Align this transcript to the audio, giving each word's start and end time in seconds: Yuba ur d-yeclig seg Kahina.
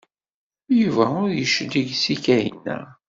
Yuba 0.81 1.05
ur 1.21 1.29
d-yeclig 1.31 1.89
seg 2.03 2.19
Kahina. 2.25 2.77